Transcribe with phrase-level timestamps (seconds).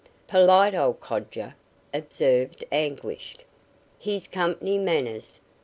[0.27, 1.53] "Polite old codger,"
[1.93, 3.35] observed Anguish.
[3.99, 5.39] "His company manners.